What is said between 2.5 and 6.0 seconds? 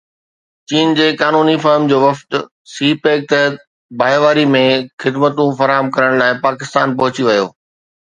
سي pack تحت ڀائيواري ۾ خدمتون فراهم